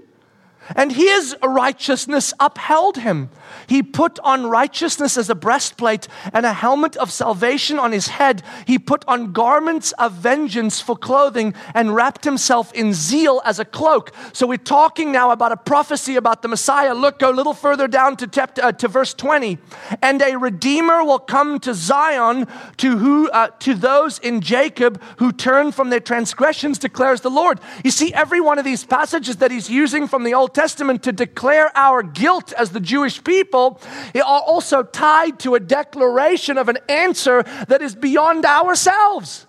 [0.76, 3.30] and his righteousness upheld him.
[3.68, 8.44] He put on righteousness as a breastplate and a helmet of salvation on his head.
[8.66, 13.66] He put on garments of vengeance for clothing and wrapped himself in zeal as a
[13.66, 14.12] cloak.
[14.34, 16.94] So we're talking now about a prophecy about the Messiah.
[16.94, 19.58] Look, go a little further down to, uh, to verse 20.
[20.02, 22.48] And a redeemer will come to Zion
[22.78, 27.60] to, who, uh, to those in Jacob who turn from their transgressions, declares the Lord.
[27.84, 31.12] You see, every one of these passages that he's using from the Old Testament to
[31.12, 33.80] declare our guilt as the Jewish people
[34.16, 39.48] are also tied to a declaration of an answer that is beyond ourselves.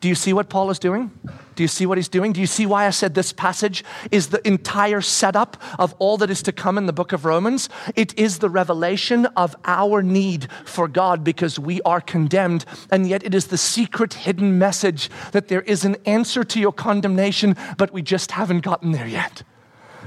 [0.00, 1.10] Do you see what Paul is doing?
[1.56, 2.34] Do you see what he's doing?
[2.34, 6.30] Do you see why I said this passage is the entire setup of all that
[6.30, 7.70] is to come in the book of Romans?
[7.94, 13.24] It is the revelation of our need for God because we are condemned, and yet
[13.24, 17.90] it is the secret hidden message that there is an answer to your condemnation, but
[17.90, 19.42] we just haven't gotten there yet.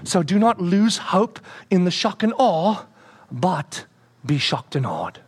[0.03, 2.85] So do not lose hope in the shock and awe
[3.31, 3.85] but
[4.25, 5.21] be shocked and awed.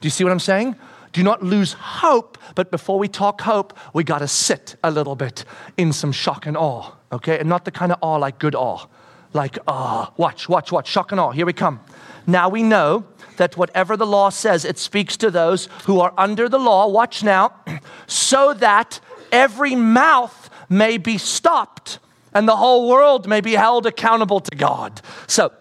[0.00, 0.76] Do you see what I'm saying?
[1.12, 5.16] Do not lose hope, but before we talk hope, we got to sit a little
[5.16, 5.44] bit
[5.76, 7.38] in some shock and awe, okay?
[7.38, 8.86] And not the kind of awe like good awe,
[9.32, 11.30] like, ah, oh, watch, watch, watch, shock and awe.
[11.30, 11.80] Here we come.
[12.26, 13.04] Now we know
[13.38, 17.24] that whatever the law says, it speaks to those who are under the law, watch
[17.24, 17.54] now,
[18.06, 19.00] so that
[19.32, 21.98] every mouth may be stopped
[22.34, 25.00] and the whole world may be held accountable to God.
[25.26, 25.52] So,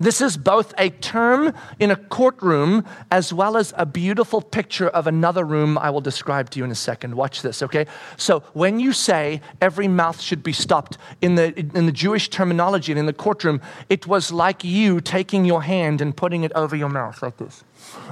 [0.00, 5.06] this is both a term in a courtroom as well as a beautiful picture of
[5.06, 7.14] another room I will describe to you in a second.
[7.14, 7.86] Watch this, okay?
[8.16, 12.92] So, when you say every mouth should be stopped, in the, in the Jewish terminology
[12.92, 16.74] and in the courtroom, it was like you taking your hand and putting it over
[16.74, 17.62] your mouth like this.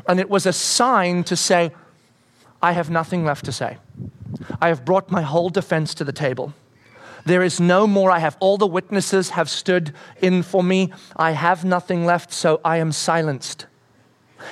[0.07, 1.73] And it was a sign to say,
[2.61, 3.79] I have nothing left to say.
[4.61, 6.53] I have brought my whole defense to the table.
[7.29, 8.11] There is no more.
[8.11, 10.95] I have all the witnesses have stood in for me.
[11.15, 13.67] I have nothing left, so I am silenced.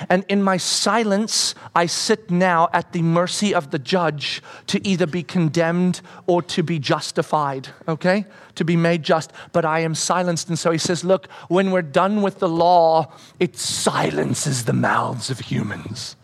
[0.09, 5.07] And in my silence, I sit now at the mercy of the judge to either
[5.07, 8.27] be condemned or to be justified, okay?
[8.53, 9.31] To be made just.
[9.53, 10.47] But I am silenced.
[10.47, 15.31] And so he says, Look, when we're done with the law, it silences the mouths
[15.31, 16.15] of humans.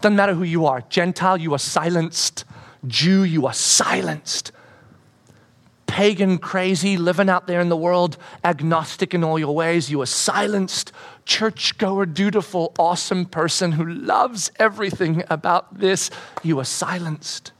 [0.00, 2.44] Doesn't matter who you are Gentile, you are silenced.
[2.88, 4.50] Jew, you are silenced
[5.88, 9.90] pagan, crazy, living out there in the world, agnostic in all your ways.
[9.90, 10.92] You are silenced,
[11.24, 16.10] churchgoer, dutiful, awesome person who loves everything about this.
[16.44, 17.50] You are silenced.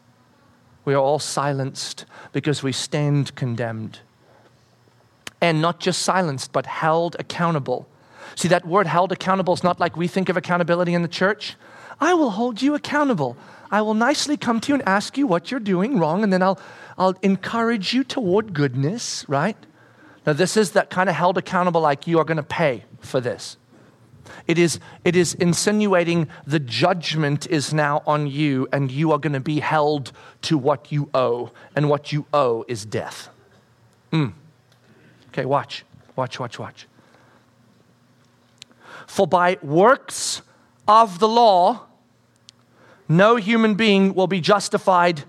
[0.85, 3.99] we are all silenced because we stand condemned.
[5.41, 7.89] And not just silenced, but held accountable.
[8.37, 11.57] See, that word held accountable is not like we think of accountability in the church.
[12.01, 13.37] I will hold you accountable.
[13.71, 16.43] I will nicely come to you and ask you what you're doing wrong, and then
[16.43, 16.59] I'll,
[16.97, 19.57] I'll encourage you toward goodness, right?
[20.27, 23.21] Now, this is that kind of held accountable, like you are going to pay for
[23.21, 23.57] this.
[24.47, 29.33] It is, it is insinuating the judgment is now on you, and you are going
[29.33, 33.29] to be held to what you owe, and what you owe is death.
[34.13, 34.33] Mm.
[35.29, 35.85] Okay, watch,
[36.17, 36.87] watch, watch, watch.
[39.07, 40.43] For by works
[40.87, 41.88] of the law,
[43.09, 45.25] no human being will be justified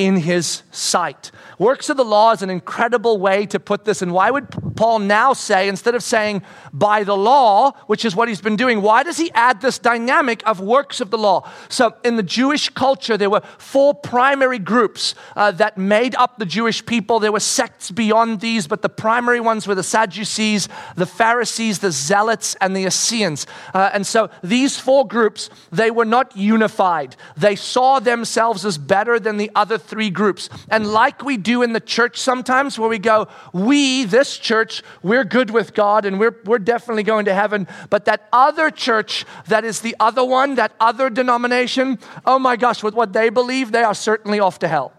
[0.00, 1.30] in his sight.
[1.58, 4.00] Works of the law is an incredible way to put this.
[4.00, 6.40] And why would Paul now say, instead of saying
[6.72, 10.42] by the law, which is what he's been doing, why does he add this dynamic
[10.46, 11.46] of works of the law?
[11.68, 16.46] So, in the Jewish culture, there were four primary groups uh, that made up the
[16.46, 17.20] Jewish people.
[17.20, 21.92] There were sects beyond these, but the primary ones were the Sadducees, the Pharisees, the
[21.92, 23.46] Zealots, and the Essenes.
[23.74, 27.16] Uh, and so, these four groups, they were not unified.
[27.36, 30.48] They saw themselves as better than the other three groups.
[30.70, 35.24] And like we do in the church sometimes, where we go, we, this church, we're
[35.24, 37.66] good with God and we're, we're definitely going to heaven.
[37.90, 42.82] But that other church, that is the other one, that other denomination, oh my gosh,
[42.82, 44.92] with what they believe, they are certainly off to hell.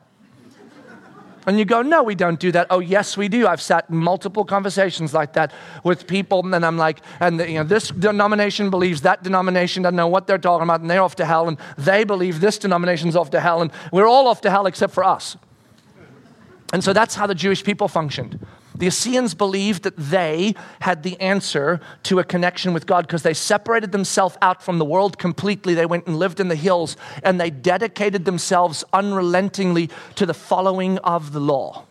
[1.47, 2.67] And you go, no, we don't do that.
[2.69, 3.47] Oh, yes, we do.
[3.47, 5.51] I've sat in multiple conversations like that
[5.83, 10.07] with people, and I'm like, and you know, this denomination believes that denomination doesn't know
[10.07, 13.31] what they're talking about, and they're off to hell, and they believe this denomination's off
[13.31, 15.35] to hell, and we're all off to hell except for us.
[16.73, 18.39] And so that's how the Jewish people functioned.
[18.75, 23.33] The Essenes believed that they had the answer to a connection with God because they
[23.33, 25.73] separated themselves out from the world completely.
[25.73, 30.97] They went and lived in the hills and they dedicated themselves unrelentingly to the following
[30.99, 31.85] of the law.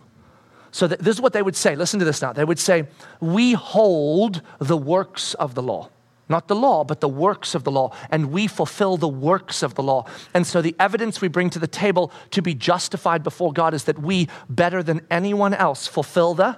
[0.72, 1.74] So, this is what they would say.
[1.74, 2.32] Listen to this now.
[2.32, 2.86] They would say,
[3.20, 5.90] We hold the works of the law.
[6.28, 7.92] Not the law, but the works of the law.
[8.08, 10.06] And we fulfill the works of the law.
[10.32, 13.84] And so the evidence we bring to the table to be justified before God is
[13.84, 16.56] that we, better than anyone else, fulfill the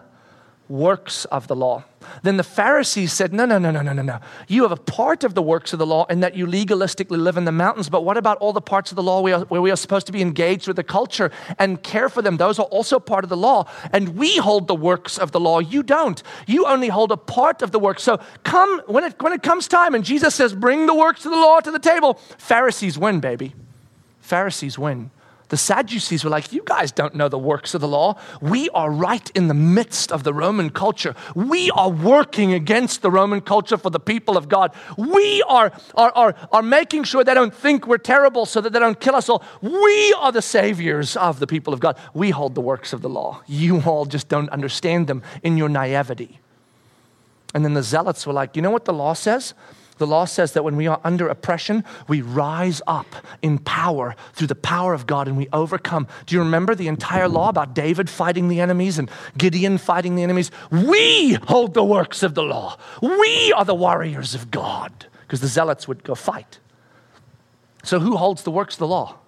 [0.69, 1.85] works of the law.
[2.23, 4.21] Then the Pharisees said, No, no, no, no, no, no, no.
[4.49, 7.37] You have a part of the works of the law in that you legalistically live
[7.37, 9.77] in the mountains, but what about all the parts of the law where we are
[9.77, 12.37] supposed to be engaged with the culture and care for them?
[12.37, 13.67] Those are also part of the law.
[13.93, 15.59] And we hold the works of the law.
[15.61, 16.23] You don't.
[16.47, 18.01] You only hold a part of the work.
[18.01, 21.33] So come, when it, when it comes time and Jesus says, Bring the works of
[21.33, 23.55] the law to the table, Pharisees win, baby.
[24.21, 25.11] Pharisees win.
[25.53, 28.19] The Sadducees were like, You guys don't know the works of the law.
[28.41, 31.15] We are right in the midst of the Roman culture.
[31.35, 34.75] We are working against the Roman culture for the people of God.
[34.97, 38.79] We are, are, are, are making sure they don't think we're terrible so that they
[38.79, 39.45] don't kill us all.
[39.61, 41.99] We are the saviors of the people of God.
[42.15, 43.43] We hold the works of the law.
[43.47, 46.41] You all just don't understand them in your naivety.
[47.53, 49.53] And then the zealots were like, You know what the law says?
[50.03, 53.07] The law says that when we are under oppression, we rise up
[53.41, 56.09] in power through the power of God and we overcome.
[56.27, 60.25] Do you remember the entire law about David fighting the enemies and Gideon fighting the
[60.25, 60.51] enemies?
[60.73, 62.79] We hold the works of the law.
[63.01, 66.59] We are the warriors of God because the zealots would go fight.
[67.85, 69.19] So, who holds the works of the law?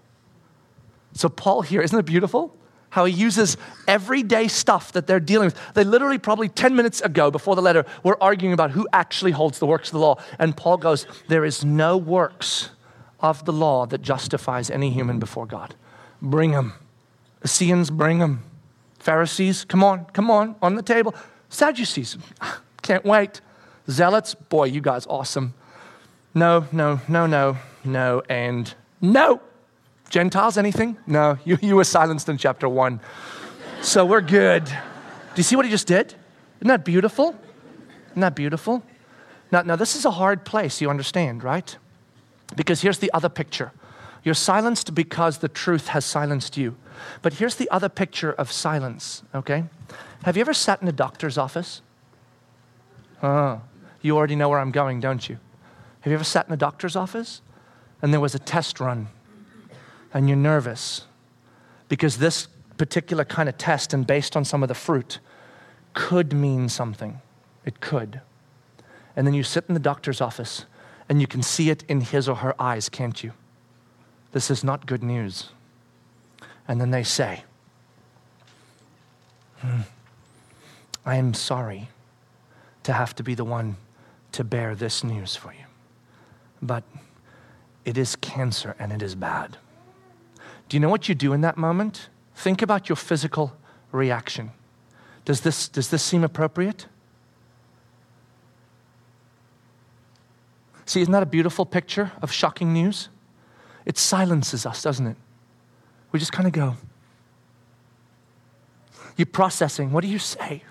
[1.12, 2.56] So, Paul here, isn't it beautiful?
[2.94, 3.56] How he uses
[3.88, 5.74] everyday stuff that they're dealing with.
[5.74, 9.58] They literally, probably 10 minutes ago before the letter, were arguing about who actually holds
[9.58, 10.22] the works of the law.
[10.38, 12.70] And Paul goes, There is no works
[13.18, 15.74] of the law that justifies any human before God.
[16.22, 16.74] Bring them.
[17.44, 18.44] Essenes, bring them.
[19.00, 21.16] Pharisees, come on, come on, on the table.
[21.48, 22.16] Sadducees,
[22.82, 23.40] can't wait.
[23.90, 25.54] Zealots, boy, you guys awesome.
[26.32, 29.40] No, no, no, no, no, and no.
[30.14, 30.96] Gentiles, anything?
[31.08, 33.00] No, you, you were silenced in chapter one.
[33.82, 34.64] So we're good.
[34.64, 34.72] Do
[35.34, 36.14] you see what he just did?
[36.60, 37.34] Isn't that beautiful?
[38.10, 38.84] Isn't that beautiful?
[39.50, 41.76] Now, now, this is a hard place, you understand, right?
[42.54, 43.72] Because here's the other picture.
[44.22, 46.76] You're silenced because the truth has silenced you.
[47.20, 49.64] But here's the other picture of silence, okay?
[50.22, 51.82] Have you ever sat in a doctor's office?
[53.20, 53.62] Oh,
[54.00, 55.38] you already know where I'm going, don't you?
[56.02, 57.42] Have you ever sat in a doctor's office
[58.00, 59.08] and there was a test run
[60.14, 61.02] and you're nervous
[61.88, 62.46] because this
[62.78, 65.18] particular kind of test and based on some of the fruit
[65.92, 67.20] could mean something.
[67.64, 68.20] It could.
[69.16, 70.64] And then you sit in the doctor's office
[71.08, 73.32] and you can see it in his or her eyes, can't you?
[74.32, 75.50] This is not good news.
[76.66, 77.44] And then they say,
[79.60, 79.80] hmm,
[81.04, 81.88] I am sorry
[82.84, 83.76] to have to be the one
[84.32, 85.66] to bear this news for you.
[86.62, 86.84] But
[87.84, 89.58] it is cancer and it is bad.
[90.68, 92.08] Do you know what you do in that moment?
[92.34, 93.56] think about your physical
[93.92, 94.50] reaction.
[95.24, 96.86] Does this, does this seem appropriate?
[100.86, 103.08] See, isn't that a beautiful picture of shocking news?
[103.86, 105.16] It silences us, doesn't it?
[106.12, 106.76] We just kind of go.
[109.16, 109.92] You're processing.
[109.92, 110.62] What do you say?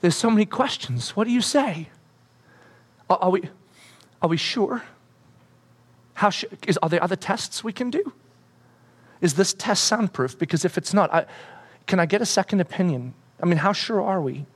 [0.00, 1.16] There's so many questions.
[1.16, 1.88] What do you say?
[3.08, 3.48] Are, are we,
[4.20, 4.82] are we sure?
[6.14, 8.12] How sh- is, are there other tests we can do?
[9.20, 10.38] Is this test soundproof?
[10.38, 11.26] Because if it's not, I,
[11.86, 13.14] can I get a second opinion?
[13.42, 14.46] I mean, how sure are we?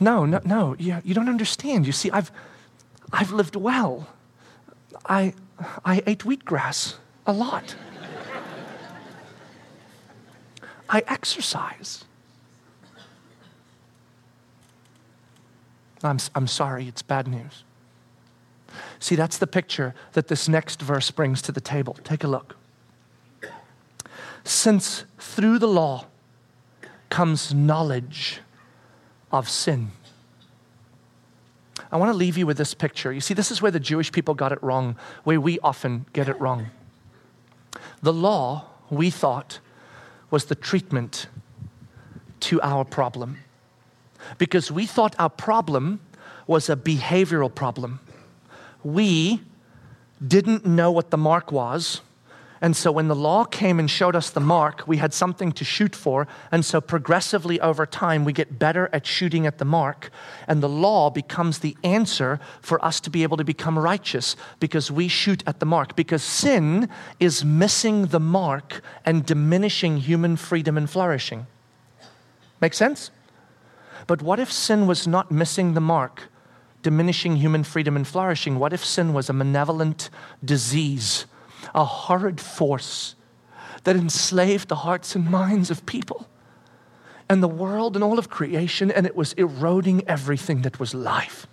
[0.00, 0.76] No, no, no.
[0.78, 1.86] You, you don't understand.
[1.86, 2.30] You see, I've,
[3.12, 4.08] I've lived well.
[5.06, 5.34] I,
[5.84, 6.94] I ate wheatgrass
[7.26, 7.76] a lot.
[10.88, 12.04] I exercise.
[16.02, 17.64] I'm, I'm sorry, it's bad news.
[18.98, 21.96] See, that's the picture that this next verse brings to the table.
[22.04, 22.56] Take a look.
[24.44, 26.06] Since through the law
[27.08, 28.40] comes knowledge
[29.32, 29.90] of sin.
[31.90, 33.12] I want to leave you with this picture.
[33.12, 36.28] You see, this is where the Jewish people got it wrong, where we often get
[36.28, 36.70] it wrong.
[38.02, 39.60] The law, we thought,
[40.30, 41.26] was the treatment
[42.40, 43.38] to our problem.
[44.38, 46.00] Because we thought our problem
[46.46, 48.00] was a behavioral problem.
[48.84, 49.40] We
[50.24, 52.00] didn't know what the mark was,
[52.64, 55.64] and so when the law came and showed us the mark, we had something to
[55.66, 56.26] shoot for.
[56.50, 60.08] And so progressively over time, we get better at shooting at the mark.
[60.48, 64.90] And the law becomes the answer for us to be able to become righteous because
[64.90, 65.94] we shoot at the mark.
[65.94, 66.88] Because sin
[67.20, 71.46] is missing the mark and diminishing human freedom and flourishing.
[72.62, 73.10] Make sense?
[74.06, 76.30] But what if sin was not missing the mark,
[76.84, 78.60] diminishing human freedom and flourishing?
[78.60, 80.08] What if sin was a malevolent
[80.44, 81.26] disease?
[81.74, 83.14] a horrid force
[83.84, 86.28] that enslaved the hearts and minds of people
[87.28, 91.46] and the world and all of creation, and it was eroding everything that was life.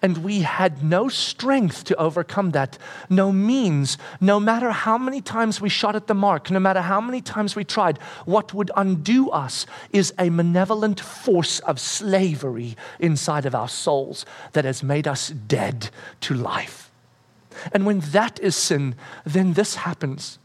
[0.00, 2.78] And we had no strength to overcome that,
[3.10, 7.00] no means, no matter how many times we shot at the mark, no matter how
[7.00, 7.98] many times we tried.
[8.24, 14.64] What would undo us is a malevolent force of slavery inside of our souls that
[14.64, 15.90] has made us dead
[16.22, 16.90] to life.
[17.72, 20.38] And when that is sin, then this happens.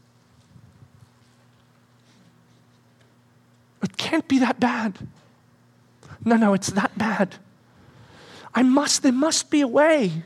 [3.82, 4.98] It can't be that bad.
[6.24, 7.36] No, no, it's that bad.
[8.58, 10.24] I must, there must be a way.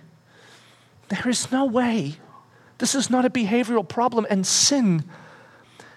[1.11, 2.17] There is no way.
[2.79, 5.05] This is not a behavioral problem, and sin,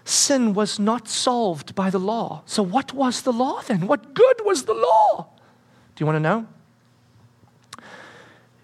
[0.04, 2.42] sin was not solved by the law.
[2.46, 3.88] So, what was the law then?
[3.88, 5.30] What good was the law?
[5.96, 6.46] Do you want to know?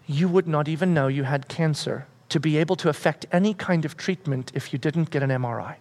[0.05, 3.85] You would not even know you had cancer to be able to affect any kind
[3.85, 5.77] of treatment if you didn't get an MRI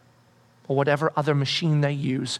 [0.68, 2.38] or whatever other machine they use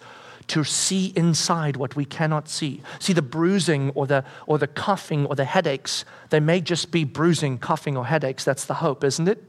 [0.51, 2.83] to see inside what we cannot see.
[2.99, 7.05] See the bruising or the or the coughing or the headaches, they may just be
[7.05, 8.43] bruising, coughing or headaches.
[8.43, 9.45] That's the hope, isn't it?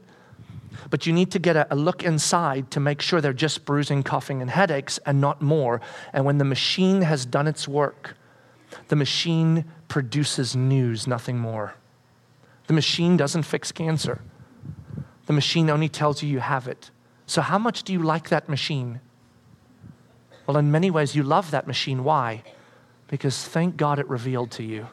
[0.90, 4.04] But you need to get a, a look inside to make sure they're just bruising,
[4.04, 5.80] coughing, and headaches and not more.
[6.12, 8.16] And when the machine has done its work,
[8.86, 11.74] the machine produces news, nothing more.
[12.68, 14.20] The machine doesn't fix cancer.
[15.26, 16.92] The machine only tells you you have it.
[17.26, 19.00] So, how much do you like that machine?
[20.52, 22.04] Well, in many ways, you love that machine.
[22.04, 22.42] Why?
[23.08, 24.86] Because thank God it revealed to you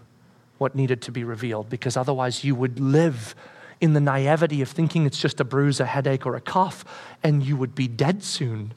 [0.58, 3.36] what needed to be revealed, because otherwise, you would live
[3.82, 6.86] in the naivety of thinking it's just a bruise, a headache, or a cough,
[7.24, 8.74] and you would be dead soon.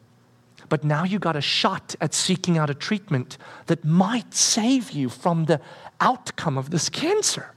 [0.69, 5.09] But now you got a shot at seeking out a treatment that might save you
[5.09, 5.61] from the
[6.01, 7.55] outcome of this cancer.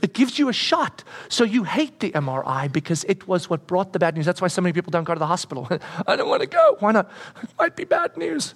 [0.00, 1.02] It gives you a shot.
[1.28, 4.26] So you hate the MRI because it was what brought the bad news.
[4.26, 5.68] That's why so many people don't go to the hospital.
[6.06, 6.76] I don't want to go.
[6.78, 7.10] Why not?
[7.42, 8.54] It might be bad news.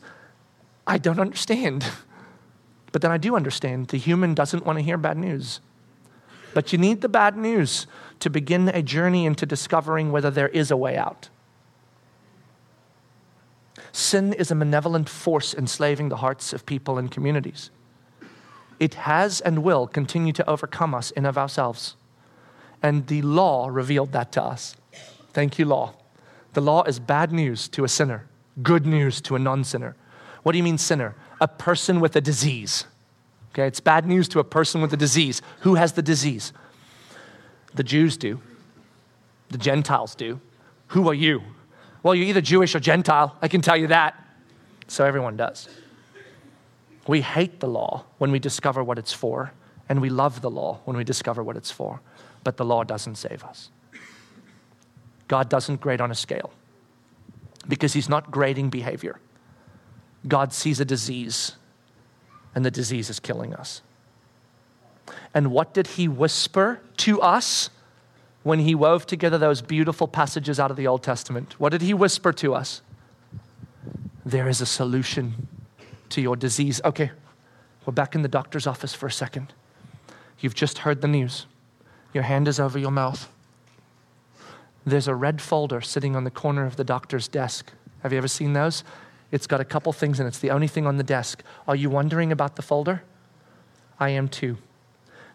[0.86, 1.84] I don't understand.
[2.92, 3.88] But then I do understand.
[3.88, 5.60] The human doesn't want to hear bad news.
[6.54, 7.86] But you need the bad news
[8.20, 11.28] to begin a journey into discovering whether there is a way out.
[13.90, 17.70] Sin is a malevolent force enslaving the hearts of people and communities
[18.82, 21.94] it has and will continue to overcome us in of ourselves.
[22.82, 24.74] And the law revealed that to us.
[25.32, 25.94] Thank you, law.
[26.54, 28.26] The law is bad news to a sinner,
[28.60, 29.94] good news to a non sinner.
[30.42, 31.14] What do you mean, sinner?
[31.40, 32.84] A person with a disease.
[33.52, 35.42] Okay, it's bad news to a person with a disease.
[35.60, 36.52] Who has the disease?
[37.74, 38.40] The Jews do,
[39.50, 40.40] the Gentiles do.
[40.88, 41.40] Who are you?
[42.02, 44.18] Well, you're either Jewish or Gentile, I can tell you that.
[44.88, 45.68] So everyone does.
[47.06, 49.52] We hate the law when we discover what it's for,
[49.88, 52.00] and we love the law when we discover what it's for.
[52.44, 53.70] But the law doesn't save us.
[55.28, 56.52] God doesn't grade on a scale.
[57.68, 59.20] because He's not grading behavior.
[60.26, 61.56] God sees a disease,
[62.54, 63.82] and the disease is killing us.
[65.34, 67.70] And what did He whisper to us
[68.42, 71.58] when He wove together those beautiful passages out of the Old Testament?
[71.58, 72.82] What did He whisper to us?
[74.24, 75.48] There is a solution
[76.12, 76.80] to your disease.
[76.84, 77.10] Okay,
[77.84, 79.52] we're back in the doctor's office for a second.
[80.40, 81.46] You've just heard the news.
[82.12, 83.30] Your hand is over your mouth.
[84.84, 87.72] There's a red folder sitting on the corner of the doctor's desk.
[88.02, 88.84] Have you ever seen those?
[89.30, 91.42] It's got a couple things and it's the only thing on the desk.
[91.66, 93.02] Are you wondering about the folder?
[93.98, 94.58] I am too.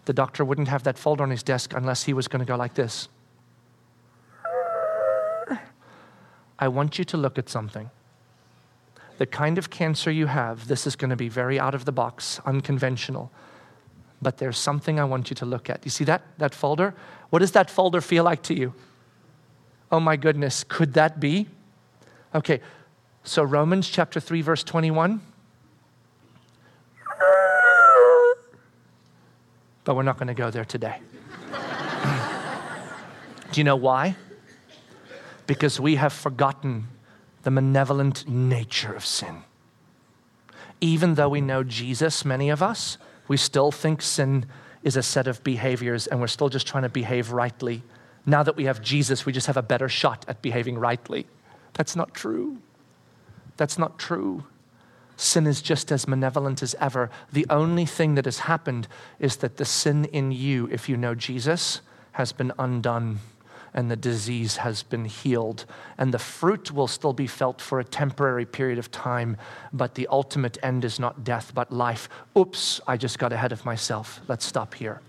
[0.06, 2.56] The doctor wouldn't have that folder on his desk unless he was going to go
[2.56, 3.08] like this.
[6.60, 7.90] I want you to look at something.
[9.18, 11.91] The kind of cancer you have, this is going to be very out of the
[11.91, 13.32] box, unconventional.
[14.22, 15.84] But there's something I want you to look at.
[15.84, 16.93] You see that, that folder?
[17.30, 18.74] What does that folder feel like to you?
[19.91, 21.47] Oh my goodness, could that be?
[22.36, 22.61] Okay,
[23.24, 25.22] so Romans chapter 3, verse 21.
[29.84, 30.99] But we're not going to go there today.
[33.51, 34.15] Do you know why?
[35.45, 36.89] Because we have forgotten
[37.48, 39.41] the malevolent nature of sin.
[40.82, 42.98] Even though we know Jesus, many of us,
[43.30, 44.45] we still think sin
[44.84, 47.84] is a set of behaviors and we're still just trying to behave rightly.
[48.26, 51.26] Now that we have Jesus, we just have a better shot at behaving rightly.
[51.72, 52.58] That's not true.
[53.56, 54.43] That's not true.
[55.16, 57.10] Sin is just as malevolent as ever.
[57.32, 58.89] The only thing that has happened
[59.20, 61.80] is that the sin in you, if you know Jesus,
[62.12, 63.20] has been undone
[63.74, 65.65] and the disease has been healed.
[65.97, 69.38] And the fruit will still be felt for a temporary period of time,
[69.74, 72.09] but the ultimate end is not death, but life.
[72.38, 74.22] Oops, I just got ahead of myself.
[74.28, 75.01] Let's stop here.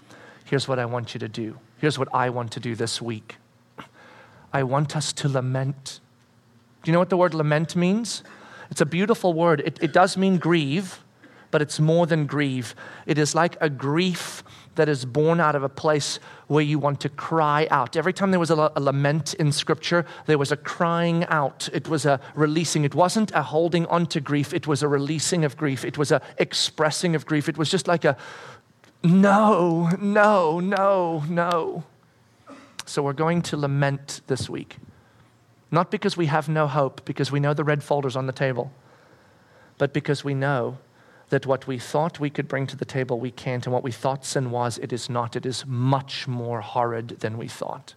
[0.45, 3.37] Here's what I want you to do Here's what I want to do this week
[4.53, 6.01] I want us to lament.
[6.83, 8.23] Do you know what the word lament means?
[8.71, 9.63] It's a beautiful word.
[9.65, 11.03] It, it does mean grieve,
[11.51, 12.75] but it's more than grieve.
[13.07, 14.43] It is like a grief
[14.79, 17.97] that is born out of a place where you want to cry out.
[17.97, 21.69] Every time there was a, a, lament in Scripture, there was a crying out.
[21.73, 22.85] It was a releasing.
[22.85, 25.85] It wasn't a holding on to grief, it was a releasing of grief.
[25.85, 27.49] It was a expressing of grief.
[27.49, 28.17] It was just like a
[29.03, 31.85] no, no, no, no.
[32.87, 34.79] So we're going to lament this week.
[35.71, 38.73] Not because we have no hope, because we know the red folder's on the table,
[39.77, 40.79] but because we know
[41.31, 43.93] that what we thought we could bring to the table, we can't, and what we
[43.93, 45.37] thought sin was, it is not.
[45.37, 47.95] It is much more horrid than we thought.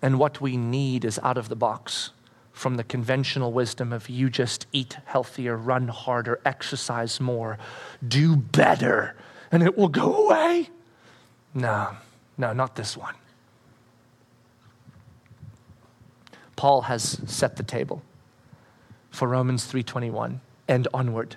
[0.00, 2.10] And what we need is out of the box
[2.52, 7.58] from the conventional wisdom of you just eat healthier, run harder, exercise more,
[8.06, 9.14] do better,
[9.50, 10.68] and it will go away.
[11.54, 11.96] No,
[12.36, 13.14] no, not this one.
[16.56, 18.02] Paul has set the table
[19.10, 21.36] for Romans 3:21 and onward.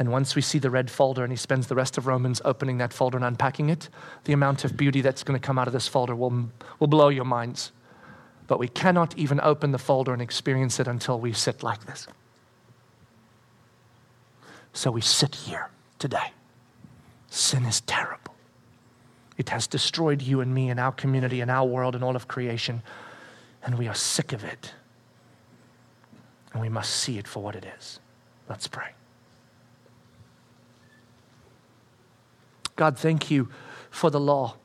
[0.00, 2.78] And once we see the red folder and he spends the rest of Romans opening
[2.78, 3.90] that folder and unpacking it,
[4.24, 6.48] the amount of beauty that's going to come out of this folder will,
[6.78, 7.70] will blow your minds.
[8.46, 12.06] But we cannot even open the folder and experience it until we sit like this.
[14.72, 16.32] So we sit here today.
[17.28, 18.34] Sin is terrible.
[19.36, 22.26] It has destroyed you and me and our community and our world and all of
[22.26, 22.82] creation.
[23.62, 24.72] And we are sick of it.
[26.54, 28.00] And we must see it for what it is.
[28.48, 28.92] Let's pray.
[32.80, 33.50] God, thank you
[33.90, 34.56] for the law,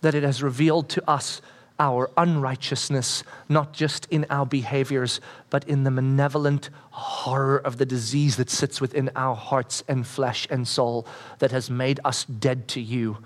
[0.00, 1.42] that it has revealed to us
[1.80, 5.20] our unrighteousness, not just in our behaviors,
[5.50, 10.46] but in the malevolent horror of the disease that sits within our hearts and flesh
[10.50, 11.04] and soul
[11.40, 13.18] that has made us dead to you,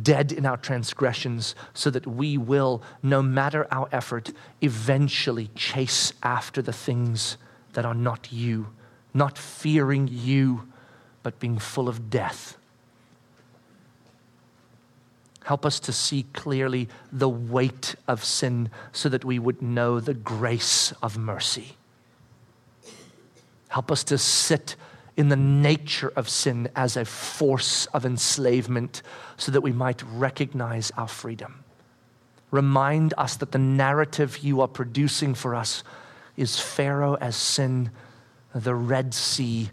[0.00, 6.62] dead in our transgressions, so that we will, no matter our effort, eventually chase after
[6.62, 7.36] the things
[7.74, 8.68] that are not you,
[9.12, 10.66] not fearing you,
[11.24, 12.56] but being full of death
[15.44, 20.14] Help us to see clearly the weight of sin so that we would know the
[20.14, 21.76] grace of mercy.
[23.68, 24.74] Help us to sit
[25.18, 29.02] in the nature of sin as a force of enslavement
[29.36, 31.62] so that we might recognize our freedom.
[32.50, 35.84] Remind us that the narrative you are producing for us
[36.38, 37.90] is Pharaoh as sin,
[38.54, 39.68] the Red Sea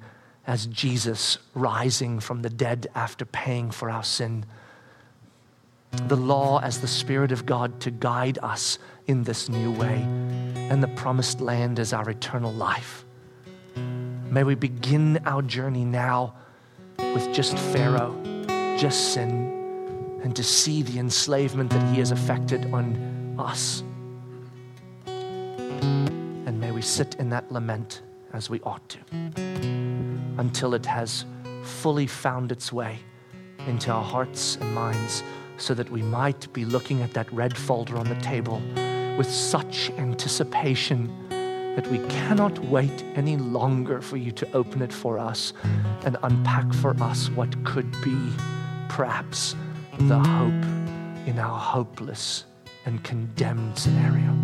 [0.51, 4.45] as Jesus rising from the dead after paying for our sin
[6.07, 10.01] the law as the Spirit of God to guide us in this new way,
[10.55, 13.03] and the promised land as our eternal life.
[13.75, 16.33] May we begin our journey now
[16.97, 18.15] with just Pharaoh,
[18.77, 23.83] just sin, and to see the enslavement that he has affected on us.
[25.05, 28.01] And may we sit in that lament
[28.33, 28.99] as we ought to
[30.37, 31.25] until it has
[31.63, 32.99] fully found its way
[33.67, 35.23] into our hearts and minds
[35.57, 38.61] so that we might be looking at that red folder on the table
[39.17, 41.07] with such anticipation
[41.75, 45.53] that we cannot wait any longer for you to open it for us
[46.03, 48.17] and unpack for us what could be
[48.89, 49.55] perhaps
[49.99, 50.65] the hope
[51.27, 52.45] in our hopeless
[52.85, 54.35] and condemned scenario.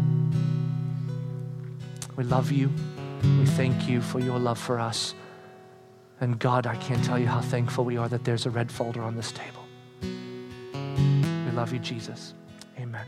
[2.16, 2.72] We love you.
[3.24, 5.16] We thank you for your love for us.
[6.20, 9.04] And God, I can't tell you how thankful we are that there's a red folder
[9.04, 9.64] on this table.
[10.02, 12.34] We love you, Jesus.
[12.80, 13.06] Amen.